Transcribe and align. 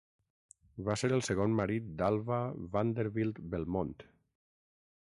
Va 0.87 0.95
ser 1.01 1.09
el 1.17 1.21
segon 1.27 1.53
marit 1.59 1.93
d'Alva 2.01 2.41
Vanderbilt 2.79 3.45
Belmont. 3.55 3.97